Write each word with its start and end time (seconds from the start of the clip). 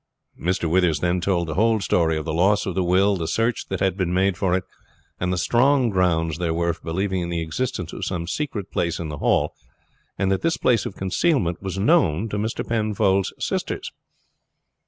Mr. 0.41 0.67
Withers 0.67 0.99
then 1.01 1.21
told 1.21 1.47
the 1.47 1.53
whole 1.53 1.79
story 1.79 2.17
of 2.17 2.25
the 2.25 2.33
loss 2.33 2.65
of 2.65 2.73
the 2.73 2.83
will, 2.83 3.15
the 3.15 3.27
search 3.27 3.67
that 3.67 3.81
had 3.81 3.95
been 3.95 4.11
made 4.11 4.35
for 4.35 4.55
it, 4.55 4.63
and 5.19 5.31
the 5.31 5.37
strong 5.37 5.91
grounds 5.91 6.39
there 6.39 6.55
were 6.55 6.73
for 6.73 6.81
believing 6.81 7.21
in 7.21 7.29
the 7.29 7.43
existence 7.43 7.93
of 7.93 8.03
some 8.03 8.25
secret 8.25 8.71
place 8.71 8.97
in 8.97 9.09
the 9.09 9.19
Hall, 9.19 9.53
and 10.17 10.31
that 10.31 10.41
this 10.41 10.57
place 10.57 10.87
of 10.87 10.95
concealment 10.95 11.61
was 11.61 11.77
known 11.77 12.27
to 12.29 12.39
Mr. 12.39 12.67
Penfold's 12.67 13.31
sisters. 13.37 13.91